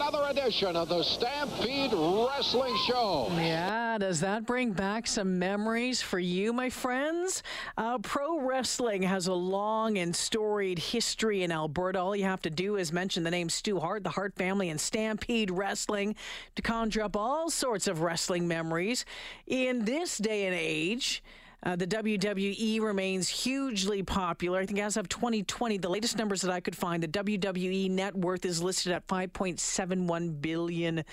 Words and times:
Another 0.00 0.28
edition 0.30 0.76
of 0.76 0.88
the 0.88 1.02
Stampede 1.02 1.92
Wrestling 1.92 2.76
Show. 2.86 3.26
Yeah, 3.32 3.98
does 3.98 4.20
that 4.20 4.46
bring 4.46 4.70
back 4.70 5.08
some 5.08 5.40
memories 5.40 6.00
for 6.00 6.20
you, 6.20 6.52
my 6.52 6.70
friends? 6.70 7.42
Uh, 7.76 7.98
pro 7.98 8.38
wrestling 8.38 9.02
has 9.02 9.26
a 9.26 9.34
long 9.34 9.98
and 9.98 10.14
storied 10.14 10.78
history 10.78 11.42
in 11.42 11.50
Alberta. 11.50 11.98
All 11.98 12.14
you 12.14 12.22
have 12.26 12.42
to 12.42 12.50
do 12.50 12.76
is 12.76 12.92
mention 12.92 13.24
the 13.24 13.32
name 13.32 13.48
Stu 13.48 13.80
Hart, 13.80 14.04
the 14.04 14.10
Hart 14.10 14.36
family, 14.36 14.70
and 14.70 14.80
Stampede 14.80 15.50
Wrestling 15.50 16.14
to 16.54 16.62
conjure 16.62 17.02
up 17.02 17.16
all 17.16 17.50
sorts 17.50 17.88
of 17.88 18.00
wrestling 18.00 18.46
memories. 18.46 19.04
In 19.48 19.84
this 19.84 20.16
day 20.18 20.46
and 20.46 20.54
age, 20.56 21.24
uh, 21.62 21.74
the 21.74 21.86
WWE 21.86 22.80
remains 22.80 23.28
hugely 23.28 24.02
popular. 24.02 24.60
I 24.60 24.66
think 24.66 24.78
as 24.78 24.96
of 24.96 25.08
2020, 25.08 25.78
the 25.78 25.88
latest 25.88 26.16
numbers 26.16 26.40
that 26.42 26.52
I 26.52 26.60
could 26.60 26.76
find, 26.76 27.02
the 27.02 27.08
WWE 27.08 27.90
net 27.90 28.14
worth 28.14 28.44
is 28.44 28.62
listed 28.62 28.92
at 28.92 29.06
5.71 29.08 30.40
billion 30.40 31.04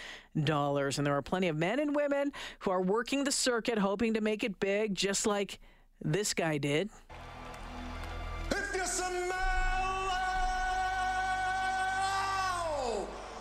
dollars, 0.43 0.97
and 0.97 1.07
there 1.07 1.15
are 1.15 1.21
plenty 1.21 1.47
of 1.47 1.55
men 1.55 1.79
and 1.79 1.95
women 1.95 2.31
who 2.59 2.71
are 2.71 2.81
working 2.81 3.23
the 3.23 3.31
circuit, 3.31 3.79
hoping 3.79 4.13
to 4.13 4.21
make 4.21 4.43
it 4.43 4.59
big, 4.59 4.93
just 4.93 5.25
like 5.25 5.59
this 6.03 6.33
guy 6.33 6.57
did. 6.57 6.89
If 8.51 8.75
you 8.75 8.85
smell 8.85 9.25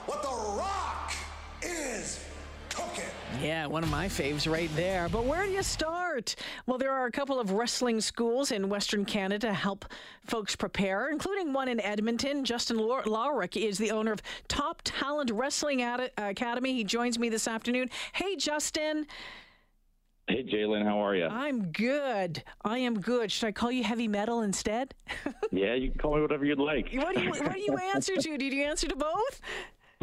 what 0.07 0.23
the 0.23 0.29
rock 0.57 1.13
is 1.63 2.25
cooking. 2.71 3.05
Yeah, 3.43 3.67
one 3.67 3.83
of 3.83 3.91
my 3.91 4.07
faves 4.07 4.51
right 4.51 4.71
there. 4.75 5.09
But 5.11 5.25
where 5.25 5.45
do 5.45 5.53
you 5.53 5.63
start? 5.63 6.04
Well, 6.67 6.79
there 6.79 6.93
are 6.93 7.07
a 7.07 7.11
couple 7.11 7.41
of 7.41 7.53
wrestling 7.53 8.01
schools 8.01 8.53
in 8.53 8.69
Western 8.69 9.05
Canada 9.05 9.49
to 9.49 9.53
help 9.53 9.85
folks 10.25 10.55
prepare, 10.55 11.11
including 11.11 11.53
one 11.53 11.69
in 11.69 11.81
Edmonton. 11.81 12.45
Justin 12.45 12.79
Lau- 12.79 13.03
Laurick 13.03 13.57
is 13.57 13.79
the 13.79 13.91
owner 13.91 14.13
of 14.13 14.23
Top 14.49 14.83
Talent 14.85 15.31
Wrestling 15.31 15.83
Academy. 15.83 16.73
He 16.75 16.85
joins 16.85 17.19
me 17.19 17.29
this 17.29 17.49
afternoon. 17.49 17.91
Hey, 18.13 18.37
Justin. 18.37 19.07
Hey, 20.29 20.43
Jalen, 20.43 20.85
how 20.85 21.05
are 21.05 21.15
you? 21.15 21.27
I'm 21.27 21.67
good. 21.73 22.43
I 22.65 22.79
am 22.79 22.99
good. 22.99 23.31
Should 23.31 23.47
I 23.47 23.53
call 23.53 23.71
you 23.71 23.85
heavy 23.85 24.09
metal 24.09 24.41
instead? 24.41 24.95
yeah, 25.53 25.75
you 25.75 25.91
can 25.91 25.99
call 25.99 26.15
me 26.15 26.23
whatever 26.23 26.47
you'd 26.47 26.59
like. 26.59 26.91
what, 26.95 27.15
do 27.15 27.23
you, 27.23 27.31
what 27.31 27.53
do 27.53 27.61
you 27.61 27.77
answer 27.95 28.17
to? 28.17 28.39
Did 28.39 28.53
you 28.53 28.65
answer 28.65 28.89
to 28.89 28.97
both? 28.97 29.41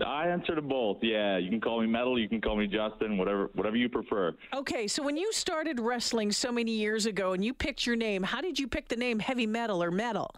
I 0.05 0.27
answer 0.27 0.55
to 0.55 0.61
both. 0.61 0.97
Yeah, 1.01 1.37
you 1.37 1.49
can 1.49 1.61
call 1.61 1.81
me 1.81 1.87
Metal, 1.87 2.17
you 2.19 2.29
can 2.29 2.41
call 2.41 2.55
me 2.55 2.67
Justin, 2.67 3.17
whatever, 3.17 3.49
whatever 3.53 3.75
you 3.75 3.89
prefer. 3.89 4.33
Okay, 4.53 4.87
so 4.87 5.03
when 5.03 5.17
you 5.17 5.31
started 5.33 5.79
wrestling 5.79 6.31
so 6.31 6.51
many 6.51 6.71
years 6.71 7.05
ago 7.05 7.33
and 7.33 7.43
you 7.43 7.53
picked 7.53 7.85
your 7.85 7.95
name, 7.95 8.23
how 8.23 8.41
did 8.41 8.59
you 8.59 8.67
pick 8.67 8.87
the 8.87 8.95
name 8.95 9.19
heavy 9.19 9.47
metal 9.47 9.81
or 9.83 9.91
metal? 9.91 10.33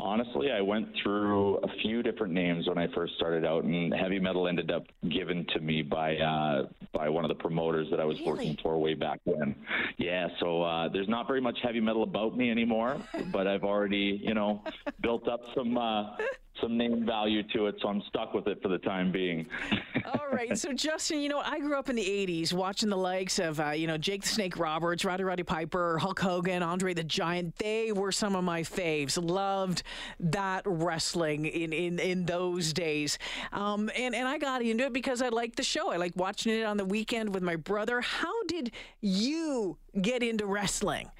Honestly, 0.00 0.52
I 0.52 0.60
went 0.60 0.86
through 1.02 1.56
a 1.56 1.68
few 1.82 2.04
different 2.04 2.32
names 2.32 2.68
when 2.68 2.78
I 2.78 2.86
first 2.94 3.14
started 3.16 3.44
out, 3.44 3.64
and 3.64 3.92
heavy 3.92 4.20
metal 4.20 4.46
ended 4.46 4.70
up 4.70 4.84
given 5.10 5.44
to 5.54 5.58
me 5.60 5.82
by 5.82 6.16
uh, 6.16 6.68
by 6.92 7.08
one 7.08 7.24
of 7.24 7.28
the 7.28 7.34
promoters 7.34 7.88
that 7.90 7.98
I 7.98 8.04
was 8.04 8.16
Really? 8.20 8.30
working 8.30 8.58
for 8.62 8.78
way 8.78 8.94
back 8.94 9.18
when. 9.24 9.56
Yeah, 9.96 10.28
so 10.38 10.62
uh, 10.62 10.88
there's 10.88 11.08
not 11.08 11.26
very 11.26 11.40
much 11.40 11.58
heavy 11.64 11.80
metal 11.80 12.04
about 12.04 12.36
me 12.36 12.48
anymore, 12.48 12.96
but 13.32 13.48
I've 13.48 13.64
already, 13.64 14.20
you 14.22 14.34
know, 14.34 14.62
built 15.00 15.26
up 15.26 15.40
some 15.56 15.76
uh, 15.76 16.10
some 16.60 16.76
name 16.76 17.04
value 17.04 17.42
to 17.54 17.66
it, 17.66 17.76
so 17.80 17.88
I'm 17.88 18.02
stuck 18.08 18.34
with 18.34 18.46
it 18.46 18.60
for 18.62 18.68
the 18.68 18.78
time 18.78 19.12
being. 19.12 19.46
All 20.06 20.26
right. 20.32 20.56
So, 20.58 20.72
Justin, 20.72 21.20
you 21.20 21.28
know, 21.28 21.40
I 21.40 21.58
grew 21.58 21.78
up 21.78 21.88
in 21.88 21.96
the 21.96 22.04
80s 22.04 22.52
watching 22.52 22.88
the 22.88 22.96
likes 22.96 23.38
of, 23.38 23.60
uh, 23.60 23.70
you 23.70 23.86
know, 23.86 23.98
Jake 23.98 24.22
the 24.22 24.28
Snake 24.28 24.58
Roberts, 24.58 25.04
Rowdy 25.04 25.24
Roddy 25.24 25.42
Piper, 25.42 25.98
Hulk 25.98 26.18
Hogan, 26.18 26.62
Andre 26.62 26.94
the 26.94 27.04
Giant. 27.04 27.56
They 27.56 27.92
were 27.92 28.12
some 28.12 28.34
of 28.34 28.44
my 28.44 28.62
faves. 28.62 29.18
Loved 29.22 29.82
that 30.20 30.62
wrestling 30.66 31.46
in, 31.46 31.72
in, 31.72 31.98
in 31.98 32.24
those 32.24 32.72
days. 32.72 33.18
Um, 33.52 33.90
and, 33.96 34.14
and 34.14 34.26
I 34.26 34.38
got 34.38 34.62
into 34.62 34.84
it 34.84 34.92
because 34.92 35.22
I 35.22 35.28
liked 35.28 35.56
the 35.56 35.62
show. 35.62 35.90
I 35.90 35.96
liked 35.96 36.16
watching 36.16 36.52
it 36.52 36.64
on 36.64 36.76
the 36.76 36.84
weekend 36.84 37.34
with 37.34 37.42
my 37.42 37.56
brother. 37.56 38.00
How 38.00 38.42
did 38.44 38.72
you 39.00 39.76
get 40.00 40.22
into 40.22 40.46
wrestling? 40.46 41.10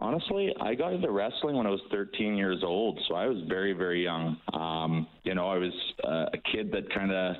Honestly, 0.00 0.54
I 0.60 0.74
got 0.74 0.92
into 0.92 1.10
wrestling 1.10 1.56
when 1.56 1.66
I 1.66 1.70
was 1.70 1.80
13 1.90 2.36
years 2.36 2.62
old, 2.62 3.00
so 3.08 3.14
I 3.14 3.26
was 3.26 3.38
very, 3.48 3.72
very 3.72 4.02
young. 4.02 4.36
Um, 4.52 5.06
you 5.24 5.34
know, 5.34 5.48
I 5.48 5.58
was 5.58 5.72
uh, 6.04 6.26
a 6.32 6.38
kid 6.52 6.72
that 6.72 6.92
kind 6.92 7.12
of 7.12 7.36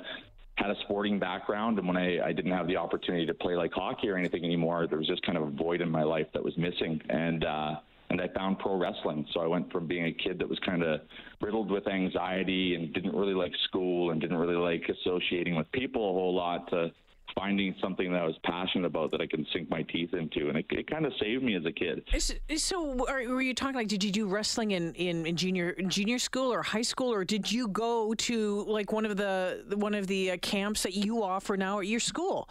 had 0.55 0.71
a 0.71 0.75
sporting 0.81 1.19
background, 1.19 1.77
and 1.77 1.87
when 1.87 1.97
I, 1.97 2.19
I 2.19 2.33
didn't 2.33 2.51
have 2.51 2.67
the 2.67 2.77
opportunity 2.77 3.25
to 3.27 3.33
play 3.33 3.55
like 3.55 3.71
hockey 3.73 4.09
or 4.09 4.17
anything 4.17 4.43
anymore, 4.43 4.87
there 4.87 4.97
was 4.97 5.07
just 5.07 5.23
kind 5.23 5.37
of 5.37 5.43
a 5.43 5.51
void 5.51 5.81
in 5.81 5.89
my 5.89 6.03
life 6.03 6.27
that 6.33 6.43
was 6.43 6.57
missing, 6.57 6.99
and 7.09 7.45
uh, 7.45 7.75
and 8.09 8.21
I 8.21 8.27
found 8.29 8.59
pro 8.59 8.77
wrestling. 8.77 9.27
So 9.33 9.41
I 9.41 9.47
went 9.47 9.71
from 9.71 9.85
being 9.85 10.05
a 10.05 10.13
kid 10.13 10.39
that 10.39 10.49
was 10.49 10.59
kind 10.65 10.81
of 10.81 11.01
riddled 11.41 11.69
with 11.69 11.87
anxiety 11.87 12.75
and 12.75 12.93
didn't 12.93 13.15
really 13.15 13.33
like 13.33 13.51
school 13.67 14.11
and 14.11 14.21
didn't 14.21 14.37
really 14.37 14.55
like 14.55 14.89
associating 14.89 15.55
with 15.55 15.71
people 15.73 16.09
a 16.09 16.13
whole 16.13 16.33
lot 16.33 16.69
to 16.71 16.91
finding 17.37 17.75
something 17.81 18.11
that 18.11 18.21
I 18.21 18.25
was 18.25 18.35
passionate 18.43 18.85
about 18.87 19.11
that 19.11 19.21
I 19.21 19.27
can 19.27 19.45
sink 19.53 19.69
my 19.69 19.83
teeth 19.83 20.13
into, 20.13 20.49
and 20.49 20.57
it, 20.57 20.65
it 20.71 20.89
kind 20.89 21.05
of 21.05 21.13
saved 21.21 21.43
me 21.43 21.55
as 21.55 21.65
a 21.65 21.71
kid. 21.71 22.03
Is- 22.13 22.33
is- 22.49 22.63
So, 22.63 23.05
are, 23.07 23.23
were 23.29 23.41
you 23.41 23.53
talking 23.53 23.75
like, 23.75 23.87
did 23.87 24.03
you 24.03 24.11
do 24.11 24.27
wrestling 24.27 24.71
in, 24.71 24.93
in, 24.95 25.25
in 25.25 25.35
junior 25.35 25.73
junior 25.87 26.19
school 26.19 26.51
or 26.51 26.63
high 26.63 26.81
school, 26.81 27.13
or 27.13 27.23
did 27.23 27.51
you 27.51 27.67
go 27.67 28.13
to 28.15 28.65
like 28.67 28.91
one 28.91 29.05
of 29.05 29.15
the 29.17 29.63
one 29.75 29.93
of 29.93 30.07
the 30.07 30.31
uh, 30.31 30.37
camps 30.37 30.83
that 30.83 30.93
you 30.93 31.23
offer 31.23 31.55
now 31.55 31.79
at 31.79 31.87
your 31.87 31.99
school? 31.99 32.49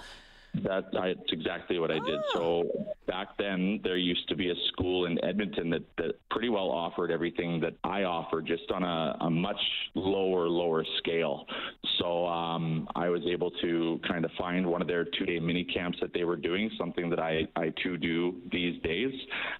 That 0.63 0.85
that's 0.93 1.33
exactly 1.33 1.79
what 1.79 1.91
I 1.91 1.99
did. 1.99 2.21
So 2.33 2.65
back 3.07 3.37
then, 3.39 3.81
there 3.85 3.99
used 3.99 4.27
to 4.31 4.37
be 4.37 4.51
a 4.51 4.55
school 4.73 5.05
in 5.05 5.23
Edmonton 5.23 5.69
that, 5.71 5.83
that 5.99 6.13
pretty 6.31 6.49
well 6.49 6.71
offered 6.71 7.11
everything 7.11 7.61
that 7.61 7.75
I 7.85 8.05
offer, 8.05 8.41
just 8.41 8.71
on 8.71 8.83
a, 8.83 9.17
a 9.21 9.29
much 9.31 9.61
lower, 9.95 10.49
lower 10.49 10.83
scale. 10.99 11.45
So 11.99 12.27
um, 12.27 12.89
I 12.95 13.09
was 13.09 13.23
able 13.27 13.51
to 13.62 14.01
kind 14.07 14.25
of 14.25 14.31
find 14.39 14.67
one 14.67 14.83
of 14.83 14.89
their 14.89 15.05
two-day 15.05 15.39
mini 15.39 15.65
camps 15.65 15.99
that 16.01 16.12
they 16.12 16.25
were 16.25 16.37
doing, 16.37 16.71
something 16.79 17.11
that 17.11 17.21
I, 17.21 17.47
I 17.57 17.73
too 17.83 17.97
do 17.97 18.37
these 18.53 18.81
days. 18.83 19.12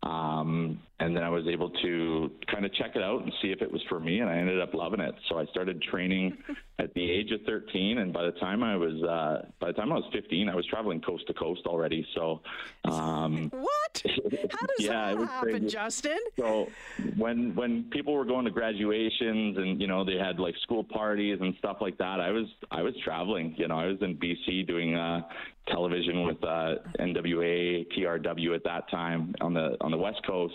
Um, 0.03 0.81
and 0.99 1.15
then 1.15 1.23
I 1.23 1.29
was 1.29 1.47
able 1.47 1.69
to 1.71 2.31
kind 2.51 2.65
of 2.65 2.73
check 2.75 2.93
it 2.97 3.03
out 3.03 3.23
and 3.23 3.33
see 3.43 3.49
if 3.53 3.61
it 3.61 3.71
was 3.71 3.83
for 3.89 4.01
me, 4.01 4.21
and 4.21 4.31
I 4.31 4.37
ended 4.39 4.61
up 4.61 4.73
loving 4.73 5.01
it. 5.01 5.15
So 5.29 5.39
I 5.39 5.45
started 5.47 5.83
training 5.83 6.37
at 6.79 6.93
the 6.95 7.11
age 7.11 7.31
of 7.33 7.41
13, 7.47 7.99
and 7.99 8.13
by 8.13 8.25
the 8.25 8.33
time 8.33 8.63
I 8.63 8.77
was 8.77 9.03
uh, 9.03 9.47
by 9.61 9.69
the 9.69 9.73
time 9.75 9.93
I 9.93 9.97
was 9.97 10.05
15, 10.13 10.49
I 10.49 10.55
was 10.55 10.67
traveling 10.67 11.01
coast 11.03 11.27
to 11.27 11.35
coast 11.35 11.63
already. 11.67 12.07
So 12.15 12.41
um, 12.85 13.51
What? 13.53 14.03
How 14.05 14.67
does 14.67 14.87
Yeah, 14.87 15.15
that 15.15 15.27
happen, 15.27 15.51
crazy. 15.51 15.67
Justin? 15.69 16.19
so 16.39 16.71
when 17.17 17.55
when 17.55 17.85
people 17.91 18.15
were 18.15 18.25
going 18.25 18.45
to 18.47 18.51
graduations 18.51 19.57
and 19.59 19.81
you 19.81 19.87
know 19.87 20.05
they 20.05 20.17
had 20.17 20.39
like 20.39 20.55
school 20.63 20.83
parties 20.85 21.39
and 21.41 21.55
stuff 21.59 21.77
like 21.81 21.99
that, 21.99 22.21
I 22.21 22.31
was 22.31 22.47
I 22.71 22.83
was 22.83 22.95
traveling. 23.05 23.55
You 23.59 23.69
know, 23.69 23.79
I 23.79 23.87
was 23.87 23.99
in 24.01 24.17
BC 24.17 24.67
doing 24.67 24.95
uh, 24.95 25.23
television 25.69 26.25
with 26.25 26.43
uh, 26.45 26.77
NWA, 27.01 27.87
TRW 27.97 28.55
at 28.55 28.65
that 28.65 28.89
time 28.91 29.35
on 29.41 29.55
the 29.55 29.77
on 29.81 29.91
the 29.91 29.99
West 29.99 30.21
Coast. 30.27 30.55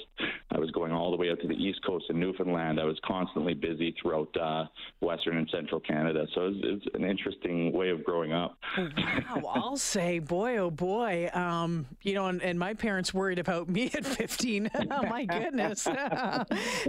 I 0.61 0.63
was 0.63 0.71
going 0.71 0.91
all 0.91 1.09
the 1.09 1.17
way 1.17 1.31
out 1.31 1.39
to 1.39 1.47
the 1.47 1.55
East 1.55 1.83
Coast 1.83 2.05
in 2.11 2.19
Newfoundland. 2.19 2.79
I 2.79 2.83
was 2.83 2.99
constantly 3.03 3.55
busy 3.55 3.95
throughout 3.99 4.29
uh, 4.37 4.65
Western 4.99 5.37
and 5.37 5.49
Central 5.51 5.79
Canada. 5.79 6.27
So 6.35 6.53
it's 6.53 6.85
it 6.85 6.93
an 6.93 7.03
interesting 7.03 7.73
way 7.73 7.89
of 7.89 8.03
growing 8.03 8.31
up. 8.31 8.59
Wow, 8.77 9.41
I'll 9.55 9.77
say, 9.77 10.19
boy, 10.19 10.57
oh 10.57 10.69
boy. 10.69 11.31
Um, 11.33 11.87
you 12.03 12.13
know, 12.13 12.27
and, 12.27 12.43
and 12.43 12.59
my 12.59 12.75
parents 12.75 13.11
worried 13.11 13.39
about 13.39 13.69
me 13.69 13.89
at 13.95 14.05
15. 14.05 14.69
oh, 14.91 15.03
my 15.07 15.25
goodness. 15.25 15.87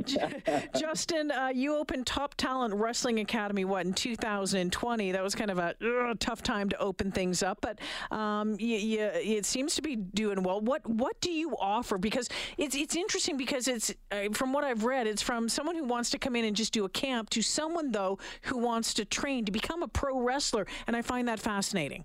Justin, 0.78 1.30
uh, 1.30 1.50
you 1.54 1.74
opened 1.74 2.06
Top 2.06 2.34
Talent 2.34 2.74
Wrestling 2.74 3.20
Academy, 3.20 3.64
what, 3.64 3.86
in 3.86 3.94
2020? 3.94 5.12
That 5.12 5.22
was 5.22 5.34
kind 5.34 5.50
of 5.50 5.58
a 5.58 5.74
uh, 5.82 6.14
tough 6.20 6.42
time 6.42 6.68
to 6.68 6.78
open 6.78 7.10
things 7.10 7.42
up, 7.42 7.62
but 7.62 7.78
um, 8.10 8.54
you, 8.60 8.76
you, 8.76 9.00
it 9.00 9.46
seems 9.46 9.74
to 9.76 9.82
be 9.82 9.96
doing 9.96 10.42
well. 10.42 10.60
What 10.60 10.86
what 10.86 11.18
do 11.22 11.32
you 11.32 11.56
offer? 11.58 11.96
Because 11.96 12.28
it's 12.58 12.74
it's 12.74 12.96
interesting 12.96 13.38
because 13.38 13.61
it's 13.68 13.92
uh, 14.10 14.28
from 14.32 14.52
what 14.52 14.64
I've 14.64 14.84
read, 14.84 15.06
it's 15.06 15.22
from 15.22 15.48
someone 15.48 15.76
who 15.76 15.84
wants 15.84 16.10
to 16.10 16.18
come 16.18 16.36
in 16.36 16.44
and 16.44 16.56
just 16.56 16.72
do 16.72 16.84
a 16.84 16.88
camp 16.88 17.30
to 17.30 17.42
someone 17.42 17.92
though 17.92 18.18
who 18.42 18.58
wants 18.58 18.94
to 18.94 19.04
train 19.04 19.44
to 19.44 19.52
become 19.52 19.82
a 19.82 19.88
pro 19.88 20.20
wrestler, 20.20 20.66
and 20.86 20.96
I 20.96 21.02
find 21.02 21.28
that 21.28 21.40
fascinating. 21.40 22.04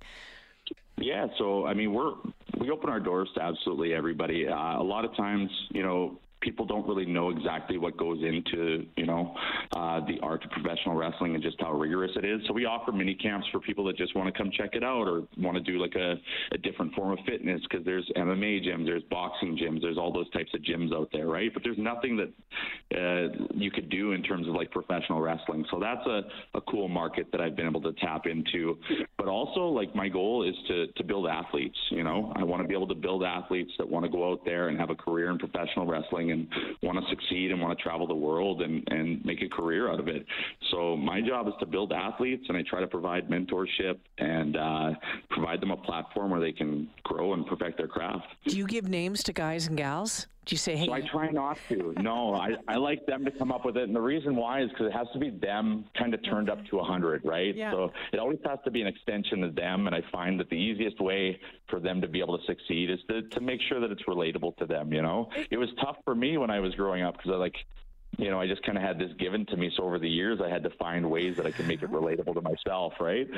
Yeah, 0.98 1.28
so 1.38 1.66
I 1.66 1.74
mean, 1.74 1.94
we're 1.94 2.14
we 2.60 2.72
open 2.72 2.90
our 2.90 3.00
doors 3.00 3.30
to 3.36 3.44
absolutely 3.44 3.94
everybody. 3.94 4.48
Uh, 4.48 4.82
a 4.82 4.84
lot 4.84 5.06
of 5.06 5.16
times, 5.16 5.50
you 5.70 5.84
know, 5.84 6.20
people 6.42 6.66
don't 6.66 6.88
really 6.88 7.06
know 7.06 7.30
exactly 7.30 7.78
what 7.78 7.98
goes 7.98 8.22
into 8.24 8.86
you 8.96 9.06
know 9.06 9.36
uh, 9.76 10.00
the 10.06 10.18
art 10.22 10.44
of 10.44 10.52
professional 10.52 10.96
wrestling 10.96 11.36
and 11.36 11.44
just 11.44 11.60
how 11.60 11.72
rigorous 11.74 12.12
it 12.16 12.26
is. 12.26 12.42
So 12.48 12.54
we 12.54 12.66
offer 12.66 12.92
mini 12.92 13.16
camps 13.16 13.48
for 13.52 13.60
people 13.60 13.86
that 13.86 13.98
just 13.98 14.16
want 14.16 14.34
to 14.34 14.38
come 14.38 14.52
check 14.52 14.72
it 14.74 14.84
out 14.84 15.08
or 15.08 15.24
want 15.38 15.58
to 15.58 15.64
do 15.64 15.80
like 15.80 15.96
a, 15.96 16.16
a 16.52 16.58
different 16.58 16.94
form 16.94 17.12
of 17.12 17.20
fitness 17.26 17.62
because 17.70 17.86
there's 17.86 18.10
MMA 18.16 18.66
gyms, 18.66 18.86
there's 18.86 19.04
boxing 19.04 19.58
gyms, 19.58 19.82
there's 19.82 19.98
all 19.98 20.12
those 20.12 20.30
types 20.32 20.52
of 20.54 20.62
gyms 20.62 20.94
out 20.94 21.10
there, 21.12 21.28
right? 21.28 21.52
But 21.54 21.64
there's 21.64 21.78
nothing 21.78 22.18
that 22.18 22.32
uh, 22.96 23.46
you 23.54 23.72
could 23.72 23.90
do 23.90 24.14
in 24.14 24.24
terms 24.24 24.48
of 24.48 24.54
like 24.54 24.72
professional 24.72 25.22
wrestling. 25.22 25.66
So 25.72 25.80
that's 25.80 26.06
a, 26.06 26.22
a 26.56 26.62
cool 26.62 26.88
market 26.88 27.28
that 27.32 27.42
I've 27.42 27.56
been 27.56 27.68
able 27.68 27.82
to 27.82 27.94
tap 27.94 28.26
into. 28.26 28.78
But 29.18 29.28
also 29.28 29.68
like 29.68 29.96
my 29.96 30.10
goal 30.10 30.48
is 30.48 30.56
to 30.68 30.88
to 30.88 31.04
build 31.04 31.28
athletes. 31.28 31.78
You 31.90 32.04
know, 32.04 32.32
I 32.36 32.44
want 32.44 32.62
to 32.62 32.68
be 32.68 32.74
able 32.74 32.88
to 32.88 32.96
build 32.96 33.24
athletes 33.24 33.72
that 33.78 33.88
want 33.88 34.06
to 34.06 34.12
go 34.12 34.32
out 34.32 34.46
there 34.46 34.70
and 34.70 34.80
have 34.80 34.90
a 34.90 34.96
career 34.96 35.30
in 35.30 35.38
professional 35.38 35.86
wrestling 35.86 36.27
and 36.32 36.48
want 36.82 36.98
to 37.00 37.10
succeed 37.10 37.52
and 37.52 37.62
want 37.62 37.78
to 37.78 37.84
travel 37.84 38.08
the 38.08 38.16
world 38.16 38.62
and, 38.62 38.84
and 38.88 39.24
make 39.26 39.42
a 39.42 39.50
career 39.50 39.92
out 39.92 40.00
of 40.00 40.08
it. 40.08 40.26
So 40.72 40.96
my 40.98 41.22
job 41.22 41.48
is 41.48 41.54
to 41.60 41.66
build 41.66 41.92
athletes, 41.92 42.46
and 42.48 42.58
I 42.58 42.64
try 42.70 42.80
to 42.80 42.88
provide 42.88 43.30
mentorship 43.30 43.98
and 44.18 44.56
uh, 44.58 44.90
provide 45.30 45.62
them 45.62 45.72
a 45.72 45.78
platform 45.78 46.32
where 46.32 46.40
they 46.40 46.52
can 46.52 46.90
grow 47.04 47.34
and 47.34 47.46
perfect 47.46 47.78
their 47.78 47.88
craft. 47.88 48.26
Do 48.48 48.58
you 48.58 48.68
give 48.68 48.88
names 48.88 49.24
to 49.24 49.34
guys 49.34 49.68
and 49.68 49.78
gals? 49.78 50.28
Do 50.48 50.54
you 50.54 50.58
say, 50.58 50.78
hey? 50.78 50.86
So 50.86 50.94
I 50.94 51.00
uh, 51.00 51.08
try 51.12 51.30
not 51.30 51.58
to. 51.68 51.94
No, 52.08 52.34
I, 52.36 52.52
I 52.70 52.78
like 52.78 53.06
them 53.06 53.26
to 53.26 53.32
come 53.32 53.52
up 53.52 53.66
with 53.66 53.76
it. 53.76 53.84
And 53.84 53.94
the 53.94 54.02
reason 54.02 54.36
why 54.36 54.62
is 54.62 54.70
because 54.70 54.88
it 54.88 54.94
has 54.94 55.08
to 55.12 55.20
be 55.20 55.30
them 55.30 55.86
kind 55.98 56.14
of 56.14 56.24
turned 56.24 56.50
up 56.50 56.66
to 56.68 56.78
100, 56.78 57.22
right? 57.26 57.54
Yeah. 57.54 57.72
So 57.72 57.92
it 58.14 58.20
always 58.20 58.40
has 58.46 58.60
to 58.64 58.72
be 58.72 58.82
an 58.82 58.88
extension 58.88 59.44
of 59.44 59.56
them. 59.56 59.88
And 59.88 59.96
I 59.96 60.02
find 60.10 60.40
that 60.40 60.50
the 60.50 60.56
easiest 60.56 61.02
way 61.02 61.38
for 61.70 61.82
them 61.82 62.00
to 62.00 62.08
be 62.08 62.22
able 62.22 62.38
to 62.38 62.46
succeed 62.46 62.90
is 62.90 63.00
to, 63.10 63.24
to 63.24 63.42
make 63.42 63.60
sure 63.68 63.82
that 63.82 63.92
it's 63.92 64.04
relatable 64.04 64.56
to 64.58 64.66
them, 64.66 64.94
you 64.94 65.02
know? 65.02 65.30
It 65.52 65.58
was 65.58 65.68
tough 65.82 65.98
for 66.06 66.16
me 66.16 66.38
when 66.38 66.50
I 66.50 66.62
was 66.62 66.74
growing 66.76 67.04
up 67.04 67.18
because 67.18 67.32
I 67.34 67.36
like, 67.36 67.56
you 68.18 68.32
know, 68.32 68.40
I 68.40 68.48
just 68.48 68.64
kind 68.64 68.78
of 68.78 68.84
had 68.84 68.98
this 68.98 69.12
given 69.20 69.46
to 69.48 69.58
me. 69.58 69.72
So 69.76 69.84
over 69.84 70.00
the 70.00 70.10
years, 70.10 70.40
I 70.44 70.50
had 70.50 70.64
to 70.64 70.72
find 70.72 71.10
ways 71.10 71.38
that 71.38 71.46
I 71.46 71.52
could 71.52 71.68
make 71.68 71.84
it 71.84 71.92
relatable 71.92 72.34
to 72.34 72.42
myself, 72.42 72.94
right? 73.00 73.28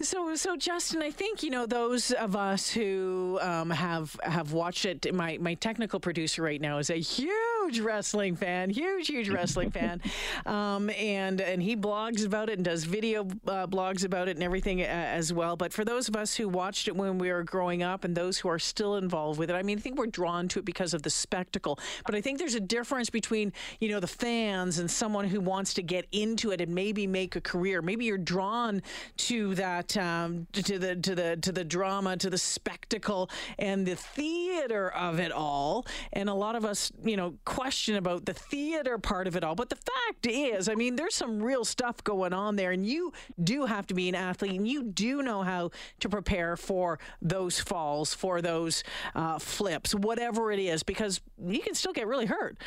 So, 0.00 0.36
so 0.36 0.56
Justin, 0.56 1.02
I 1.02 1.10
think 1.10 1.42
you 1.42 1.50
know 1.50 1.66
those 1.66 2.12
of 2.12 2.36
us 2.36 2.70
who 2.70 3.38
um, 3.42 3.70
have 3.70 4.16
have 4.22 4.52
watched 4.52 4.84
it. 4.84 5.12
My 5.12 5.36
my 5.40 5.54
technical 5.54 5.98
producer 5.98 6.42
right 6.42 6.60
now 6.60 6.78
is 6.78 6.90
a 6.90 7.00
huge 7.00 7.53
wrestling 7.72 8.36
fan, 8.36 8.70
huge 8.70 9.08
huge 9.08 9.28
wrestling 9.28 9.70
fan, 9.78 10.00
um, 10.46 10.90
and 10.90 11.40
and 11.40 11.62
he 11.62 11.76
blogs 11.76 12.24
about 12.24 12.48
it 12.48 12.54
and 12.54 12.64
does 12.64 12.84
video 12.84 13.22
uh, 13.46 13.66
blogs 13.66 14.04
about 14.04 14.28
it 14.28 14.36
and 14.36 14.42
everything 14.42 14.80
uh, 14.80 14.84
as 14.84 15.32
well. 15.32 15.56
But 15.56 15.72
for 15.72 15.84
those 15.84 16.08
of 16.08 16.16
us 16.16 16.34
who 16.34 16.48
watched 16.48 16.88
it 16.88 16.96
when 16.96 17.18
we 17.18 17.30
were 17.30 17.42
growing 17.42 17.82
up 17.82 18.04
and 18.04 18.14
those 18.14 18.38
who 18.38 18.48
are 18.48 18.58
still 18.58 18.96
involved 18.96 19.38
with 19.38 19.50
it, 19.50 19.54
I 19.54 19.62
mean, 19.62 19.78
I 19.78 19.80
think 19.80 19.98
we're 19.98 20.06
drawn 20.06 20.48
to 20.48 20.58
it 20.58 20.64
because 20.64 20.94
of 20.94 21.02
the 21.02 21.10
spectacle. 21.10 21.78
But 22.06 22.14
I 22.14 22.20
think 22.20 22.38
there's 22.38 22.54
a 22.54 22.60
difference 22.60 23.10
between 23.10 23.52
you 23.80 23.88
know 23.88 24.00
the 24.00 24.06
fans 24.06 24.78
and 24.78 24.90
someone 24.90 25.26
who 25.26 25.40
wants 25.40 25.74
to 25.74 25.82
get 25.82 26.06
into 26.12 26.50
it 26.50 26.60
and 26.60 26.74
maybe 26.74 27.06
make 27.06 27.36
a 27.36 27.40
career. 27.40 27.82
Maybe 27.82 28.04
you're 28.04 28.18
drawn 28.18 28.82
to 29.16 29.54
that 29.54 29.96
um, 29.96 30.46
to 30.52 30.78
the 30.78 30.96
to 30.96 31.14
the 31.14 31.36
to 31.36 31.52
the 31.52 31.64
drama, 31.64 32.16
to 32.16 32.30
the 32.30 32.38
spectacle, 32.38 33.30
and 33.58 33.86
the 33.86 33.96
theater 33.96 34.90
of 34.90 35.18
it 35.18 35.32
all. 35.32 35.86
And 36.12 36.28
a 36.28 36.34
lot 36.34 36.56
of 36.56 36.64
us, 36.64 36.92
you 37.04 37.16
know, 37.16 37.34
question 37.54 37.94
about 37.94 38.26
the 38.26 38.34
theater 38.34 38.98
part 38.98 39.26
of 39.26 39.36
it 39.36 39.44
all. 39.44 39.54
But 39.54 39.70
the 39.70 39.76
fact 39.76 40.26
is, 40.26 40.68
I 40.68 40.74
mean, 40.74 40.96
there's 40.96 41.14
some 41.14 41.40
real 41.40 41.64
stuff 41.64 42.02
going 42.02 42.32
on 42.32 42.56
there, 42.56 42.72
and 42.72 42.84
you 42.84 43.12
do 43.42 43.64
have 43.64 43.86
to 43.88 43.94
be 43.94 44.08
an 44.08 44.14
athlete, 44.14 44.52
and 44.52 44.66
you 44.66 44.82
do 44.82 45.22
know 45.22 45.42
how 45.42 45.70
to 46.00 46.08
prepare 46.08 46.56
for 46.56 46.98
those 47.22 47.60
falls, 47.60 48.12
for 48.12 48.42
those 48.42 48.82
uh, 49.14 49.38
flips, 49.38 49.94
whatever 49.94 50.50
it 50.50 50.58
is, 50.58 50.82
because 50.82 51.20
you 51.46 51.60
can 51.60 51.74
still 51.74 51.92
get 51.92 52.08
really 52.08 52.26
hurt. 52.26 52.58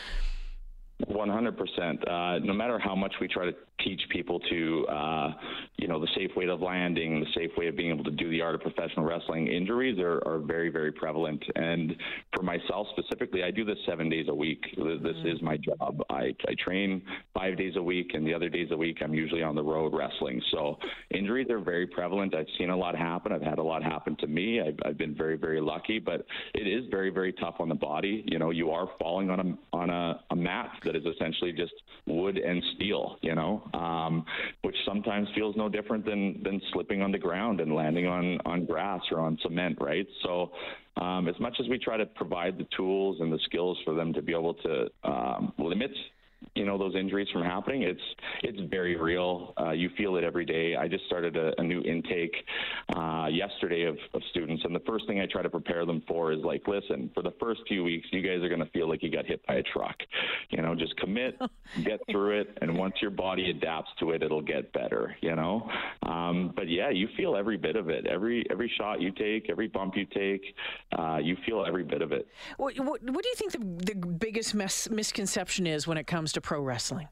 100%. 1.06 2.10
Uh, 2.10 2.40
no 2.40 2.54
matter 2.54 2.80
how 2.80 2.96
much 2.96 3.14
we 3.20 3.28
try 3.28 3.46
to 3.46 3.56
teach 3.84 4.02
people 4.10 4.40
to, 4.40 4.86
uh, 4.88 5.34
you 5.78 5.88
know, 5.88 6.00
the 6.00 6.08
safe 6.16 6.32
way 6.36 6.48
of 6.48 6.62
landing, 6.62 7.20
the 7.20 7.28
safe 7.36 7.52
way 7.58 7.68
of 7.68 7.76
being 7.76 7.92
able 7.92 8.04
to 8.04 8.12
do 8.12 8.30
the 8.30 8.42
art 8.42 8.56
of 8.56 8.62
professional 8.62 9.06
wrestling, 9.06 9.48
injuries 9.48 10.00
are, 10.00 10.22
are 10.28 10.40
very, 10.40 10.70
very 10.70 10.92
prevalent. 10.92 11.44
And 11.56 11.96
for 12.36 12.44
myself 12.44 12.88
specifically, 12.98 13.44
I 13.44 13.52
do 13.52 13.64
this 13.64 13.78
seven 13.86 14.10
days 14.10 14.28
a 14.30 14.34
week. 14.34 14.64
This 14.78 15.18
is 15.26 15.42
my 15.42 15.58
job. 15.58 16.02
I, 16.10 16.36
I 16.48 16.56
train 16.64 17.02
five 17.34 17.58
days 17.58 17.76
a 17.76 17.84
week, 17.84 18.12
and 18.14 18.26
the 18.26 18.34
other 18.34 18.50
days 18.50 18.70
a 18.72 18.78
week, 18.78 18.98
I'm 19.02 19.14
usually 19.14 19.44
on 19.44 19.56
the 19.56 19.64
road 19.64 19.94
wrestling. 19.94 20.42
So 20.52 20.78
injuries 21.12 21.50
are 21.50 21.60
very 21.60 21.88
prevalent. 21.88 22.34
I've 22.36 22.48
seen 22.58 22.70
a 22.70 22.78
lot 22.78 22.96
happen. 22.96 23.32
I've 23.32 23.42
had 23.42 23.60
a 23.60 23.64
lot 23.64 23.84
happen 23.84 24.16
to 24.18 24.28
me. 24.28 24.62
I've, 24.62 24.78
I've 24.86 24.98
been 24.98 25.16
very, 25.16 25.38
very 25.38 25.62
lucky, 25.62 26.00
but 26.00 26.26
it 26.54 26.68
is 26.68 26.86
very, 26.90 27.10
very 27.10 27.34
tough 27.34 27.56
on 27.60 27.70
the 27.70 27.76
body. 27.76 28.24
You 28.28 28.40
know, 28.40 28.50
you 28.50 28.72
are 28.72 28.90
falling 29.00 29.30
on 29.30 29.40
a 29.40 29.76
on 29.76 29.90
a, 29.90 30.20
a 30.32 30.36
mat 30.36 30.72
that 30.86 30.96
is 30.96 31.04
essentially 31.06 31.52
just 31.52 31.74
wood 32.06 32.38
and 32.38 32.64
steel. 32.76 33.18
You 33.22 33.36
know, 33.36 33.67
um, 33.74 34.26
which 34.62 34.76
sometimes 34.86 35.28
feels 35.36 35.56
no 35.56 35.70
different 35.70 36.06
than 36.06 36.42
than 36.44 36.62
slipping 36.74 37.02
on 37.02 37.12
the 37.12 37.18
ground 37.18 37.60
and 37.60 37.74
landing 37.74 38.08
on 38.08 38.40
on 38.46 38.66
grass 38.66 39.02
or 39.12 39.20
on 39.20 39.38
cement, 39.42 39.78
right? 39.80 40.08
So. 40.24 40.52
Um, 41.00 41.28
as 41.28 41.40
much 41.40 41.54
as 41.60 41.70
we 41.70 41.78
try 41.78 41.96
to 41.96 42.08
provide 42.08 42.58
the 42.58 42.66
tools 42.76 43.18
and 43.20 43.32
the 43.32 43.38
skills 43.46 43.78
for 43.86 43.94
them 43.94 44.14
to 44.14 44.22
be 44.24 44.34
able 44.34 44.56
to 44.56 44.88
um, 45.04 45.54
limit 45.60 45.92
you 46.56 46.66
know 46.66 46.78
those 46.78 46.96
injuries 46.96 47.28
from 47.32 47.44
happening 47.44 47.84
it's 47.84 48.02
it's 48.44 48.60
very 48.70 48.96
real. 48.96 49.54
Uh, 49.60 49.72
you 49.72 49.90
feel 49.98 50.16
it 50.18 50.24
every 50.24 50.46
day. 50.46 50.76
I 50.76 50.88
just 50.88 51.06
started 51.06 51.36
a, 51.36 51.60
a 51.60 51.64
new 51.64 51.82
intake 51.82 52.36
uh, 52.96 53.28
yesterday 53.32 53.84
of, 53.84 53.98
of 54.14 54.22
students 54.32 54.64
and 54.66 54.76
the 54.76 54.82
first 54.82 55.08
thing 55.08 55.20
i 55.20 55.26
try 55.26 55.42
to 55.42 55.50
prepare 55.50 55.86
them 55.86 56.04
for 56.08 56.32
is 56.32 56.40
like 56.44 56.68
listen 56.68 57.10
for 57.14 57.22
the 57.24 57.34
first 57.40 57.62
few 57.68 57.84
weeks 57.84 58.08
you 58.12 58.22
guys 58.22 58.42
are 58.44 58.50
going 58.50 58.64
to 58.64 58.70
feel 58.72 58.90
like 58.90 59.04
you 59.04 59.12
got 59.12 59.26
hit 59.26 59.46
by 59.48 59.56
a 59.56 59.64
truck. 59.64 59.96
You 60.50 60.62
know 60.62 60.76
just 60.76 60.96
commit 60.98 61.40
get 61.84 62.00
through 62.10 62.42
it 62.42 62.58
and 62.62 62.78
once 62.78 62.96
your 63.02 63.12
body 63.12 63.50
adapts 63.50 63.92
to 64.00 64.12
it 64.12 64.24
it'll 64.24 64.42
get 64.42 64.72
better 64.74 65.16
you 65.22 65.36
know? 65.36 65.70
Um, 66.04 66.54
but 66.56 66.70
yeah 66.70 66.90
you 66.90 67.08
feel 67.18 67.36
every 67.36 67.58
bit 67.58 67.76
of 67.76 67.90
it. 67.90 68.08
Every 68.08 68.46
every 68.50 68.72
shot 68.78 69.02
you 69.02 69.12
take 69.12 69.50
every 69.50 69.68
bump 69.68 69.96
you 69.96 70.06
take 70.06 70.44
uh, 70.98 71.18
you 71.18 71.36
feel 71.46 71.66
every 71.66 71.84
bit 71.84 72.02
of 72.02 72.12
it. 72.12 72.28
What, 72.58 72.78
what, 72.80 73.04
what 73.04 73.24
do 73.24 73.30
you 73.30 73.36
think 73.36 73.52
the, 73.52 73.94
the 73.94 74.07
biggest 74.38 74.54
mis- 74.54 74.90
misconception 74.92 75.66
is 75.66 75.88
when 75.88 75.98
it 75.98 76.06
comes 76.06 76.32
to 76.32 76.40
pro 76.40 76.62
wrestling? 76.62 77.08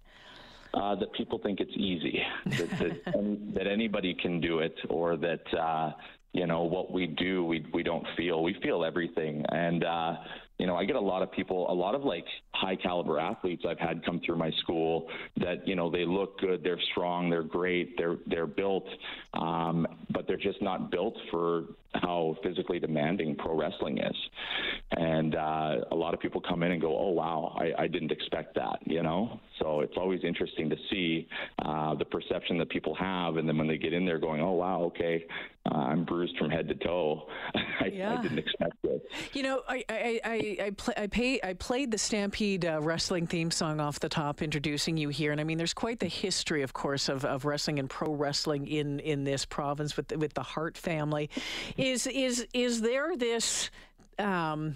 uh, 0.75 0.93
that 0.93 1.11
people 1.13 1.39
think 1.39 1.59
it's 1.59 1.71
easy, 1.75 2.21
that, 2.45 2.69
that, 2.77 3.01
any, 3.17 3.39
that 3.53 3.65
anybody 3.65 4.13
can 4.13 4.39
do 4.39 4.59
it, 4.59 4.75
or 4.89 5.15
that 5.15 5.41
uh, 5.57 5.91
you 6.33 6.45
know 6.45 6.63
what 6.63 6.91
we 6.91 7.07
do, 7.07 7.43
we 7.43 7.65
we 7.73 7.81
don't 7.81 8.05
feel. 8.15 8.43
We 8.43 8.55
feel 8.61 8.83
everything, 8.83 9.43
and 9.49 9.83
uh, 9.83 10.15
you 10.57 10.67
know 10.67 10.75
I 10.75 10.85
get 10.85 10.95
a 10.95 11.01
lot 11.01 11.21
of 11.21 11.31
people, 11.31 11.69
a 11.71 11.73
lot 11.73 11.95
of 11.95 12.03
like 12.03 12.25
high 12.53 12.75
caliber 12.75 13.19
athletes 13.19 13.63
I've 13.67 13.79
had 13.79 14.05
come 14.05 14.21
through 14.25 14.37
my 14.37 14.51
school 14.61 15.09
that 15.37 15.67
you 15.67 15.75
know 15.75 15.89
they 15.89 16.05
look 16.05 16.39
good, 16.39 16.63
they're 16.63 16.79
strong, 16.91 17.29
they're 17.29 17.43
great, 17.43 17.97
they're 17.97 18.17
they're 18.27 18.47
built, 18.47 18.87
um, 19.33 19.87
but 20.11 20.27
they're 20.27 20.37
just 20.37 20.61
not 20.61 20.91
built 20.91 21.15
for 21.31 21.65
how 21.93 22.35
physically 22.43 22.79
demanding 22.79 23.35
pro 23.35 23.55
wrestling 23.55 23.97
is. 23.99 24.15
And 24.91 25.35
uh, 25.35 25.75
a 25.91 25.95
lot 25.95 26.13
of 26.13 26.19
people 26.19 26.41
come 26.41 26.63
in 26.63 26.71
and 26.71 26.81
go, 26.81 26.97
"Oh 26.97 27.11
wow, 27.11 27.55
I, 27.59 27.83
I 27.83 27.87
didn't 27.87 28.11
expect 28.11 28.55
that," 28.55 28.79
you 28.85 29.03
know. 29.03 29.39
So 29.59 29.79
it's 29.81 29.95
always 29.97 30.21
interesting 30.23 30.69
to 30.69 30.75
see 30.89 31.27
uh, 31.63 31.95
the 31.95 32.05
perception 32.05 32.57
that 32.57 32.69
people 32.69 32.93
have, 32.95 33.37
and 33.37 33.47
then 33.47 33.57
when 33.57 33.67
they 33.67 33.77
get 33.77 33.93
in 33.93 34.05
there, 34.05 34.19
going, 34.19 34.41
"Oh 34.41 34.51
wow, 34.51 34.81
okay, 34.83 35.25
uh, 35.71 35.77
I'm 35.77 36.03
bruised 36.03 36.37
from 36.37 36.49
head 36.49 36.67
to 36.67 36.75
toe. 36.75 37.27
I, 37.79 37.85
Yeah. 37.85 38.17
I 38.17 38.21
didn't 38.21 38.39
expect 38.39 38.73
this." 38.83 39.01
You 39.33 39.43
know, 39.43 39.61
I 39.67 39.83
I 39.89 40.19
I 40.25 40.57
I, 40.65 40.69
play, 40.71 40.93
I, 40.97 41.07
pay, 41.07 41.39
I 41.43 41.53
played 41.53 41.91
the 41.91 41.97
Stampede 41.97 42.65
uh, 42.65 42.81
wrestling 42.81 43.27
theme 43.27 43.49
song 43.49 43.79
off 43.79 43.99
the 43.99 44.09
top, 44.09 44.41
introducing 44.41 44.97
you 44.97 45.09
here, 45.09 45.31
and 45.31 45.39
I 45.39 45.45
mean, 45.45 45.57
there's 45.57 45.73
quite 45.73 45.99
the 45.99 46.07
history, 46.07 46.61
of 46.61 46.73
course, 46.73 47.07
of, 47.07 47.23
of 47.23 47.45
wrestling 47.45 47.79
and 47.79 47.89
pro 47.89 48.13
wrestling 48.13 48.67
in 48.67 48.99
in 48.99 49.23
this 49.23 49.45
province 49.45 49.95
with 49.95 50.09
the, 50.09 50.17
with 50.17 50.33
the 50.33 50.43
Hart 50.43 50.77
family. 50.77 51.29
Is 51.77 52.07
is 52.07 52.45
is 52.53 52.81
there 52.81 53.15
this? 53.15 53.69
Um, 54.19 54.75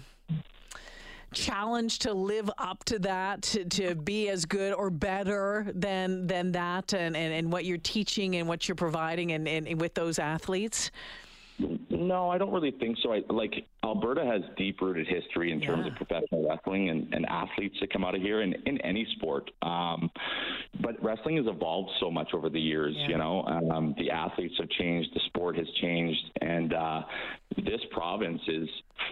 challenge 1.32 2.00
to 2.00 2.12
live 2.12 2.50
up 2.58 2.84
to 2.84 2.98
that 2.98 3.42
to, 3.42 3.64
to 3.64 3.94
be 3.94 4.28
as 4.28 4.44
good 4.44 4.72
or 4.72 4.90
better 4.90 5.66
than 5.74 6.26
than 6.26 6.52
that 6.52 6.92
and, 6.92 7.16
and, 7.16 7.32
and 7.32 7.52
what 7.52 7.64
you're 7.64 7.78
teaching 7.78 8.36
and 8.36 8.48
what 8.48 8.68
you're 8.68 8.74
providing 8.74 9.32
and, 9.32 9.46
and, 9.46 9.68
and 9.68 9.80
with 9.80 9.94
those 9.94 10.18
athletes 10.18 10.90
No, 11.90 12.30
I 12.30 12.38
don't 12.38 12.52
really 12.52 12.70
think 12.70 12.96
so. 13.02 13.12
I, 13.12 13.22
like 13.28 13.52
Alberta 13.84 14.24
has 14.24 14.42
deep 14.56 14.80
rooted 14.80 15.06
history 15.06 15.52
in 15.52 15.60
terms 15.60 15.86
of 15.86 15.94
professional 15.94 16.48
wrestling 16.48 16.90
and, 16.90 17.12
and 17.12 17.26
athletes 17.26 17.76
that 17.80 17.92
come 17.92 18.04
out 18.04 18.14
of 18.14 18.22
here 18.22 18.42
in, 18.42 18.54
in 18.66 18.80
any 18.80 19.06
sport. 19.16 19.50
Um, 19.62 20.10
but 20.80 21.02
wrestling 21.02 21.36
has 21.36 21.46
evolved 21.46 21.90
so 22.00 22.10
much 22.10 22.28
over 22.34 22.48
the 22.48 22.60
years. 22.60 22.94
Yeah. 22.96 23.08
You 23.08 23.18
know, 23.18 23.42
um, 23.44 23.94
the 23.98 24.10
athletes 24.10 24.54
have 24.58 24.70
changed, 24.70 25.10
the 25.14 25.20
sport 25.26 25.56
has 25.56 25.66
changed, 25.80 26.20
and 26.40 26.72
uh, 26.72 27.02
this 27.56 27.80
province 27.90 28.40
is 28.48 28.68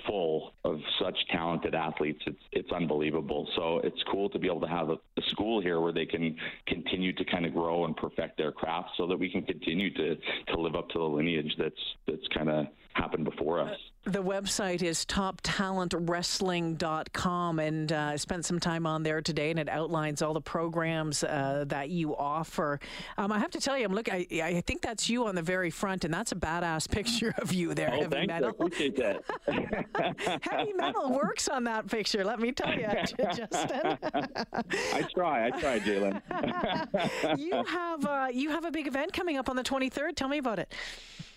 full 0.06 0.52
of 0.64 0.78
such 1.02 1.16
talented 1.30 1.74
athletes. 1.74 2.20
It's 2.26 2.42
it's 2.52 2.72
unbelievable. 2.72 3.48
So 3.56 3.78
it's 3.84 4.02
cool 4.10 4.28
to 4.30 4.38
be 4.38 4.46
able 4.46 4.60
to 4.60 4.68
have 4.68 4.90
a, 4.90 4.94
a 4.94 5.22
school 5.30 5.60
here 5.60 5.80
where 5.80 5.92
they 5.92 6.06
can 6.06 6.36
continue 6.66 7.12
to 7.14 7.24
kind 7.24 7.46
of 7.46 7.52
grow 7.52 7.84
and 7.84 7.96
perfect 7.96 8.36
their 8.38 8.52
craft, 8.52 8.90
so 8.96 9.06
that 9.06 9.18
we 9.18 9.28
can 9.30 9.42
continue 9.42 9.92
to 9.94 10.16
to 10.52 10.60
live 10.60 10.76
up 10.76 10.88
to 10.90 10.98
the 10.98 11.04
lineage 11.04 11.52
that's 11.58 11.74
that's 12.06 12.26
kind 12.38 12.50
of 12.50 12.66
happened 12.94 13.24
before 13.24 13.60
us. 13.60 13.76
the 14.04 14.22
website 14.22 14.82
is 14.82 15.04
toptalentwrestling.com, 15.04 17.58
and 17.58 17.92
uh, 17.92 18.10
I 18.12 18.16
spent 18.16 18.44
some 18.44 18.58
time 18.58 18.86
on 18.86 19.02
there 19.02 19.20
today, 19.20 19.50
and 19.50 19.60
it 19.60 19.68
outlines 19.68 20.22
all 20.22 20.32
the 20.34 20.40
programs 20.40 21.22
uh, 21.22 21.64
that 21.68 21.90
you 21.90 22.16
offer. 22.16 22.80
Um, 23.18 23.30
I 23.30 23.38
have 23.38 23.52
to 23.52 23.60
tell 23.60 23.78
you, 23.78 23.84
I'm 23.84 23.92
looking. 23.92 24.14
I, 24.14 24.26
I, 24.42 24.60
think 24.62 24.82
that's 24.82 25.08
you 25.08 25.26
on 25.26 25.36
the 25.36 25.42
very 25.42 25.70
front, 25.70 26.04
and 26.04 26.14
that's 26.14 26.32
a 26.32 26.36
badass 26.36 26.90
picture 26.98 27.32
of 27.38 27.52
you 27.52 27.74
there. 27.74 27.92
Oh, 27.92 28.00
heavy 28.00 28.26
metal. 28.26 28.48
I 28.48 28.50
appreciate 28.50 28.96
that. 28.96 29.22
heavy 30.42 30.72
metal 30.72 31.12
works 31.12 31.46
on 31.48 31.62
that 31.64 31.86
picture. 31.88 32.24
Let 32.24 32.40
me 32.40 32.52
tell 32.52 32.74
you, 32.74 32.88
Justin. 33.16 33.98
I 34.02 35.02
try. 35.14 35.46
I 35.46 35.50
try, 35.50 35.78
Jalen. 35.80 37.38
you 37.38 37.62
have 37.64 38.04
uh, 38.04 38.28
you 38.32 38.50
have 38.50 38.64
a 38.64 38.70
big 38.70 38.88
event 38.88 39.12
coming 39.12 39.36
up 39.36 39.48
on 39.48 39.56
the 39.56 39.62
23rd. 39.62 40.16
Tell 40.16 40.28
me 40.28 40.38
about 40.38 40.58
it. 40.58 40.72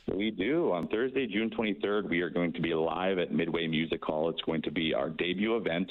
We 0.08 0.32
do. 0.32 0.72
On 0.72 0.88
Thursday, 0.88 1.28
June 1.28 1.50
23rd, 1.50 2.10
we 2.10 2.22
are 2.22 2.30
going 2.30 2.52
to 2.54 2.62
be 2.62 2.74
live 2.74 3.20
at 3.20 3.32
Midway 3.32 3.68
Music 3.68 4.04
Hall. 4.04 4.30
It's 4.30 4.42
going 4.42 4.62
to 4.64 4.72
be 4.72 4.94
our 4.94 5.10
debut 5.10 5.56
event. 5.56 5.90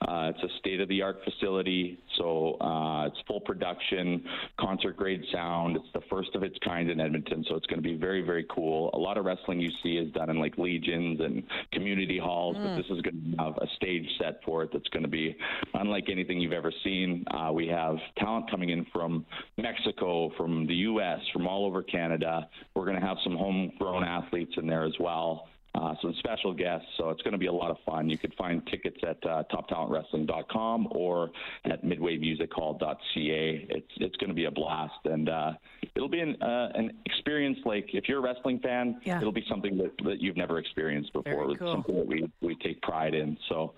Uh, 0.00 0.30
it's 0.34 0.42
a 0.42 0.58
state 0.60 0.80
of 0.80 0.88
the 0.88 1.02
art 1.02 1.18
facility, 1.24 1.98
so 2.16 2.54
uh, 2.60 3.06
it's 3.06 3.16
full 3.26 3.40
production, 3.40 4.24
concert 4.58 4.96
grade 4.96 5.24
sound. 5.32 5.76
It's 5.76 5.88
the 5.92 6.02
first 6.08 6.34
of 6.36 6.44
its 6.44 6.56
kind 6.64 6.88
in 6.88 7.00
Edmonton, 7.00 7.44
so 7.48 7.56
it's 7.56 7.66
going 7.66 7.82
to 7.82 7.86
be 7.86 7.96
very, 7.96 8.22
very 8.22 8.46
cool. 8.48 8.90
A 8.94 8.98
lot 8.98 9.18
of 9.18 9.24
wrestling 9.24 9.60
you 9.60 9.70
see 9.82 9.96
is 9.96 10.12
done 10.12 10.30
in 10.30 10.38
like 10.38 10.56
legions 10.56 11.20
and 11.20 11.42
community 11.72 12.18
halls, 12.18 12.56
mm. 12.56 12.62
but 12.64 12.76
this 12.76 12.86
is 12.96 13.02
going 13.02 13.34
to 13.36 13.42
have 13.42 13.56
a 13.56 13.66
stage 13.76 14.06
set 14.20 14.40
for 14.44 14.62
it 14.62 14.70
that's 14.72 14.88
going 14.88 15.02
to 15.02 15.08
be 15.08 15.36
unlike 15.74 16.04
anything 16.10 16.40
you've 16.40 16.52
ever 16.52 16.72
seen. 16.84 17.24
Uh, 17.32 17.50
we 17.52 17.66
have 17.66 17.96
talent 18.18 18.48
coming 18.50 18.70
in 18.70 18.86
from 18.92 19.26
Mexico, 19.56 20.30
from 20.36 20.66
the 20.68 20.74
U.S., 20.74 21.18
from 21.32 21.48
all 21.48 21.66
over 21.66 21.82
Canada. 21.82 22.48
We're 22.74 22.84
going 22.84 23.00
to 23.00 23.06
have 23.06 23.16
some 23.24 23.36
homegrown 23.52 24.04
athletes 24.04 24.52
in 24.56 24.66
there 24.66 24.84
as 24.84 24.94
well. 25.00 25.48
Uh, 25.74 25.94
some 26.02 26.14
special 26.18 26.52
guests, 26.52 26.86
so 26.96 27.10
it's 27.10 27.22
going 27.22 27.32
to 27.32 27.38
be 27.38 27.46
a 27.46 27.52
lot 27.52 27.70
of 27.70 27.76
fun. 27.86 28.08
You 28.08 28.18
can 28.18 28.32
find 28.32 28.66
tickets 28.66 28.96
at 29.06 29.18
uh, 29.24 29.44
toptalentwrestling.com 29.52 30.88
or 30.90 31.30
at 31.66 31.84
midwaymusichall.ca. 31.84 33.66
It's 33.70 33.86
it's 33.98 34.16
going 34.16 34.28
to 34.28 34.34
be 34.34 34.46
a 34.46 34.50
blast, 34.50 34.94
and 35.04 35.28
uh, 35.28 35.52
it'll 35.94 36.08
be 36.08 36.20
an 36.20 36.40
uh, 36.42 36.70
an 36.74 36.92
experience 37.06 37.58
like 37.64 37.90
if 37.92 38.08
you're 38.08 38.18
a 38.18 38.22
wrestling 38.22 38.58
fan, 38.60 38.98
yeah. 39.04 39.18
it'll 39.20 39.30
be 39.30 39.44
something 39.48 39.76
that, 39.76 39.92
that 40.04 40.20
you've 40.20 40.38
never 40.38 40.58
experienced 40.58 41.12
before. 41.12 41.32
Very 41.32 41.50
It's 41.52 41.58
cool. 41.60 41.74
something 41.74 41.96
that 41.96 42.06
we 42.06 42.28
we 42.40 42.56
take 42.56 42.80
pride 42.82 43.14
in. 43.14 43.36
So, 43.48 43.74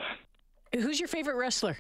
Who's 0.73 1.01
your 1.01 1.09
favorite 1.09 1.37
wrestler? 1.37 1.77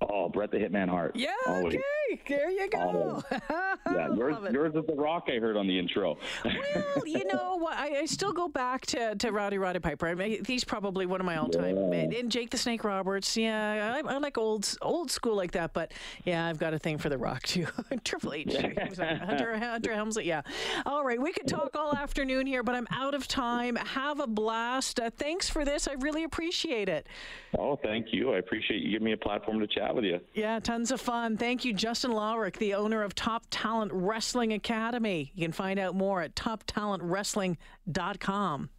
oh, 0.00 0.28
Bret 0.28 0.50
the 0.50 0.58
Hitman 0.58 0.88
Hart. 0.88 1.16
Yeah, 1.16 1.30
Always. 1.46 1.74
okay. 1.74 1.82
There 2.28 2.50
you 2.50 2.68
go. 2.70 3.22
Yeah, 3.30 4.08
yours, 4.14 4.36
yours 4.52 4.74
is 4.74 4.86
the 4.86 4.94
Rock. 4.94 5.24
I 5.28 5.38
heard 5.38 5.56
on 5.56 5.66
the 5.66 5.78
intro. 5.78 6.16
well, 6.44 7.06
you 7.06 7.24
know 7.32 7.56
what? 7.56 7.76
I, 7.76 8.00
I 8.00 8.04
still 8.06 8.32
go 8.32 8.48
back 8.48 8.86
to, 8.86 9.14
to 9.16 9.30
Rowdy 9.32 9.58
Roddy 9.58 9.80
Piper. 9.80 10.06
I 10.06 10.14
mean, 10.14 10.44
he's 10.44 10.64
probably 10.64 11.06
one 11.06 11.20
of 11.20 11.26
my 11.26 11.36
all 11.36 11.48
time. 11.48 11.76
And 11.92 12.30
Jake 12.30 12.50
the 12.50 12.58
Snake 12.58 12.84
Roberts. 12.84 13.36
Yeah, 13.36 14.00
I, 14.04 14.14
I 14.14 14.18
like 14.18 14.38
old 14.38 14.76
old 14.82 15.10
school 15.10 15.34
like 15.34 15.52
that. 15.52 15.72
But 15.72 15.92
yeah, 16.24 16.46
I've 16.46 16.58
got 16.58 16.74
a 16.74 16.78
thing 16.78 16.98
for 16.98 17.08
The 17.08 17.18
Rock 17.18 17.42
too. 17.42 17.66
Triple 18.04 18.34
H. 18.34 18.54
Hunter, 18.56 19.58
Hunter 19.58 19.94
Helmsley. 19.94 20.26
Yeah. 20.26 20.42
All 20.84 21.04
right. 21.04 21.20
We 21.20 21.32
could 21.32 21.48
talk 21.48 21.74
all 21.74 21.94
afternoon 21.94 22.46
here, 22.46 22.62
but 22.62 22.74
I'm 22.74 22.86
out 22.90 23.14
of 23.14 23.26
time. 23.28 23.76
Have 23.76 24.20
a 24.20 24.26
blast. 24.26 25.00
Uh, 25.00 25.10
thanks 25.16 25.48
for 25.48 25.64
this. 25.64 25.88
I 25.88 25.94
really 25.94 26.24
appreciate 26.24 26.88
it. 26.88 27.06
Oh, 27.58 27.76
thank 27.76 28.12
you. 28.12 28.32
I 28.32 28.38
appreciate 28.38 28.82
you 28.82 28.90
giving 28.92 29.06
me 29.06 29.12
a 29.12 29.16
platform 29.16 29.60
to 29.60 29.66
chat 29.66 29.94
with 29.94 30.04
you. 30.04 30.20
Yeah, 30.34 30.60
tons 30.60 30.90
of 30.90 31.00
fun. 31.00 31.36
Thank 31.36 31.64
you, 31.64 31.72
Justin 31.72 31.95
Lowrick, 32.04 32.58
the 32.58 32.74
owner 32.74 33.02
of 33.02 33.14
Top 33.14 33.44
Talent 33.50 33.90
Wrestling 33.92 34.52
Academy. 34.52 35.32
You 35.34 35.44
can 35.44 35.52
find 35.52 35.78
out 35.78 35.94
more 35.94 36.20
at 36.22 36.34
toptalentwrestling.com. 36.34 38.70